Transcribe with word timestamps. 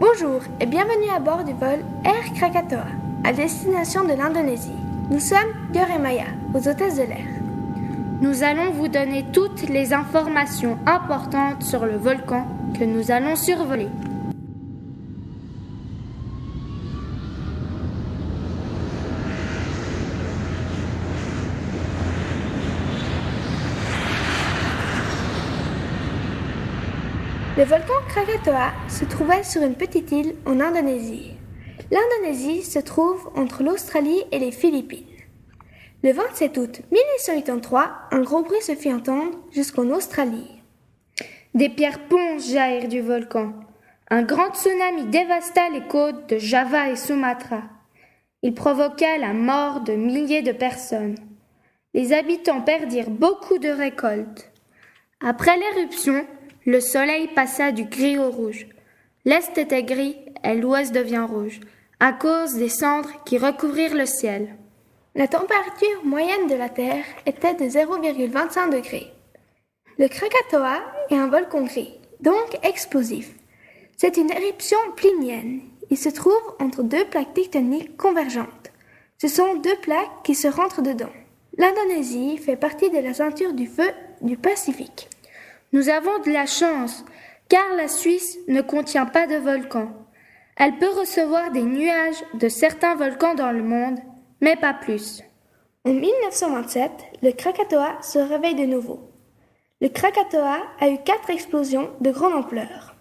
Bonjour 0.00 0.40
et 0.58 0.64
bienvenue 0.64 1.10
à 1.14 1.18
bord 1.18 1.44
du 1.44 1.52
vol 1.52 1.84
Air 2.06 2.32
Krakatoa 2.34 2.86
à 3.22 3.34
destination 3.34 4.02
de 4.02 4.14
l'Indonésie. 4.14 4.72
Nous 5.10 5.20
sommes 5.20 5.52
Dior 5.74 5.90
et 5.94 5.98
Maya, 5.98 6.24
aux 6.54 6.66
hôtesses 6.66 6.96
de 6.96 7.02
l'air. 7.02 7.26
Nous 8.22 8.42
allons 8.42 8.70
vous 8.70 8.88
donner 8.88 9.26
toutes 9.30 9.68
les 9.68 9.92
informations 9.92 10.78
importantes 10.86 11.62
sur 11.62 11.84
le 11.84 11.98
volcan 11.98 12.46
que 12.78 12.84
nous 12.84 13.10
allons 13.10 13.36
survoler. 13.36 13.90
Le 27.60 27.66
volcan 27.66 27.92
Krakatoa 28.08 28.72
se 28.88 29.04
trouvait 29.04 29.44
sur 29.44 29.60
une 29.60 29.74
petite 29.74 30.10
île 30.12 30.34
en 30.46 30.60
Indonésie. 30.60 31.34
L'Indonésie 31.90 32.62
se 32.62 32.78
trouve 32.78 33.30
entre 33.36 33.62
l'Australie 33.62 34.22
et 34.32 34.38
les 34.38 34.50
Philippines. 34.50 35.04
Le 36.02 36.10
27 36.10 36.56
août 36.56 36.80
1883, 36.90 38.08
un 38.12 38.22
gros 38.22 38.42
bruit 38.42 38.62
se 38.62 38.74
fit 38.74 38.90
entendre 38.90 39.36
jusqu'en 39.52 39.90
Australie. 39.90 40.62
Des 41.52 41.68
pierres 41.68 42.08
ponces 42.08 42.50
jaillirent 42.50 42.88
du 42.88 43.02
volcan. 43.02 43.52
Un 44.08 44.22
grand 44.22 44.54
tsunami 44.54 45.10
dévasta 45.10 45.68
les 45.68 45.86
côtes 45.86 46.30
de 46.30 46.38
Java 46.38 46.88
et 46.88 46.96
Sumatra. 46.96 47.64
Il 48.40 48.54
provoqua 48.54 49.18
la 49.18 49.34
mort 49.34 49.82
de 49.82 49.92
milliers 49.92 50.40
de 50.40 50.52
personnes. 50.52 51.18
Les 51.92 52.14
habitants 52.14 52.62
perdirent 52.62 53.10
beaucoup 53.10 53.58
de 53.58 53.68
récoltes. 53.68 54.50
Après 55.20 55.58
l'éruption, 55.58 56.24
le 56.66 56.80
soleil 56.80 57.28
passa 57.28 57.72
du 57.72 57.84
gris 57.84 58.18
au 58.18 58.30
rouge. 58.30 58.66
L'est 59.24 59.56
était 59.56 59.82
gris 59.82 60.16
et 60.44 60.54
l'ouest 60.54 60.92
devient 60.92 61.26
rouge, 61.28 61.60
à 62.00 62.12
cause 62.12 62.54
des 62.54 62.68
cendres 62.68 63.22
qui 63.24 63.38
recouvrirent 63.38 63.94
le 63.94 64.06
ciel. 64.06 64.56
La 65.14 65.26
température 65.26 66.04
moyenne 66.04 66.46
de 66.48 66.54
la 66.54 66.68
Terre 66.68 67.04
était 67.26 67.54
de 67.54 67.64
0,25 67.64 68.70
degrés. 68.70 69.12
Le 69.98 70.08
Krakatoa 70.08 70.80
est 71.10 71.16
un 71.16 71.28
volcan 71.28 71.62
gris, 71.62 71.98
donc 72.20 72.58
explosif. 72.62 73.30
C'est 73.96 74.16
une 74.16 74.30
éruption 74.30 74.78
plinienne. 74.96 75.60
Il 75.90 75.98
se 75.98 76.08
trouve 76.08 76.40
entre 76.58 76.82
deux 76.82 77.04
plaques 77.06 77.34
tectoniques 77.34 77.96
convergentes. 77.96 78.70
Ce 79.20 79.28
sont 79.28 79.56
deux 79.56 79.76
plaques 79.82 80.22
qui 80.24 80.34
se 80.34 80.48
rentrent 80.48 80.82
dedans. 80.82 81.12
L'Indonésie 81.58 82.38
fait 82.38 82.56
partie 82.56 82.88
de 82.90 82.98
la 82.98 83.12
ceinture 83.12 83.52
du 83.52 83.66
feu 83.66 83.90
du 84.22 84.36
Pacifique. 84.36 85.10
Nous 85.72 85.88
avons 85.88 86.18
de 86.24 86.30
la 86.30 86.46
chance, 86.46 87.04
car 87.48 87.74
la 87.76 87.86
Suisse 87.86 88.38
ne 88.48 88.60
contient 88.60 89.06
pas 89.06 89.28
de 89.28 89.36
volcans. 89.36 89.92
Elle 90.56 90.76
peut 90.78 90.90
recevoir 90.90 91.52
des 91.52 91.62
nuages 91.62 92.22
de 92.34 92.48
certains 92.48 92.96
volcans 92.96 93.34
dans 93.34 93.52
le 93.52 93.62
monde, 93.62 93.98
mais 94.40 94.56
pas 94.56 94.74
plus. 94.74 95.22
En 95.84 95.92
1927, 95.92 96.90
le 97.22 97.30
Krakatoa 97.30 98.02
se 98.02 98.18
réveille 98.18 98.56
de 98.56 98.66
nouveau. 98.66 99.10
Le 99.80 99.88
Krakatoa 99.88 100.58
a 100.80 100.90
eu 100.90 100.98
quatre 101.04 101.30
explosions 101.30 101.90
de 102.00 102.10
grande 102.10 102.34
ampleur, 102.34 102.96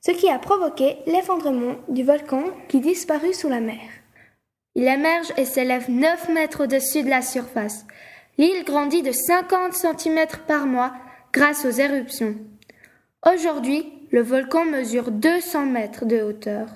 ce 0.00 0.10
qui 0.12 0.28
a 0.28 0.38
provoqué 0.38 0.98
l'effondrement 1.06 1.76
du 1.88 2.04
volcan 2.04 2.44
qui 2.68 2.80
disparut 2.80 3.34
sous 3.34 3.48
la 3.48 3.60
mer. 3.60 3.80
Il 4.74 4.86
émerge 4.86 5.32
et 5.38 5.46
s'élève 5.46 5.90
9 5.90 6.28
mètres 6.28 6.64
au-dessus 6.64 7.02
de 7.02 7.10
la 7.10 7.22
surface. 7.22 7.86
L'île 8.38 8.64
grandit 8.64 9.02
de 9.02 9.10
50 9.10 9.72
cm 9.72 10.26
par 10.46 10.66
mois 10.66 10.92
grâce 11.32 11.64
aux 11.64 11.70
éruptions. 11.70 12.34
Aujourd'hui, 13.26 13.84
le 14.10 14.22
volcan 14.22 14.64
mesure 14.64 15.10
200 15.10 15.66
mètres 15.66 16.04
de 16.04 16.20
hauteur. 16.22 16.66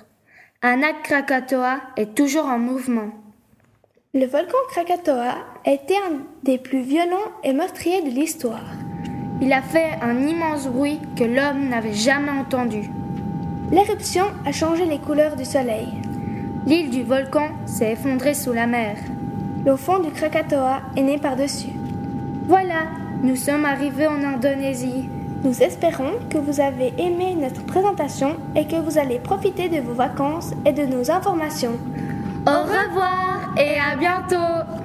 Anak 0.62 1.02
Krakatoa 1.02 1.80
est 1.96 2.14
toujours 2.14 2.46
en 2.46 2.58
mouvement. 2.58 3.10
Le 4.14 4.26
volcan 4.26 4.58
Krakatoa 4.70 5.34
été 5.66 5.96
un 5.96 6.22
des 6.44 6.58
plus 6.58 6.82
violents 6.82 7.32
et 7.42 7.52
meurtriers 7.52 8.02
de 8.02 8.10
l'histoire. 8.10 8.70
Il 9.42 9.52
a 9.52 9.62
fait 9.62 9.98
un 10.00 10.26
immense 10.26 10.68
bruit 10.68 11.00
que 11.18 11.24
l'homme 11.24 11.68
n'avait 11.68 11.92
jamais 11.92 12.30
entendu. 12.30 12.88
L'éruption 13.72 14.26
a 14.46 14.52
changé 14.52 14.84
les 14.84 14.98
couleurs 14.98 15.34
du 15.34 15.44
soleil. 15.44 15.88
L'île 16.66 16.90
du 16.90 17.02
volcan 17.02 17.48
s'est 17.66 17.92
effondrée 17.92 18.34
sous 18.34 18.52
la 18.52 18.68
mer. 18.68 18.96
Le 19.66 19.74
fond 19.74 19.98
du 19.98 20.12
Krakatoa 20.12 20.82
est 20.96 21.02
né 21.02 21.18
par-dessus. 21.18 21.72
Voilà, 22.46 22.84
nous 23.24 23.36
sommes 23.36 23.64
arrivés 23.64 24.06
en 24.06 24.22
Indonésie. 24.22 25.08
Nous 25.42 25.62
espérons 25.62 26.12
que 26.28 26.36
vous 26.36 26.60
avez 26.60 26.92
aimé 26.98 27.34
notre 27.34 27.64
présentation 27.64 28.36
et 28.54 28.66
que 28.66 28.76
vous 28.76 28.98
allez 28.98 29.18
profiter 29.18 29.68
de 29.70 29.80
vos 29.80 29.94
vacances 29.94 30.52
et 30.66 30.72
de 30.72 30.84
nos 30.84 31.10
informations. 31.10 31.78
Au 32.46 32.62
revoir 32.62 33.54
et 33.56 33.78
à 33.80 33.96
bientôt 33.96 34.83